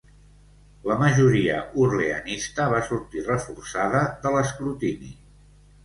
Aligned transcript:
La 0.91 0.95
majoria 1.01 1.59
orleanista 1.85 2.67
va 2.73 2.81
sortir 2.91 3.25
reforçada 3.29 4.05
de 4.27 4.37
l'escrutini. 4.39 5.17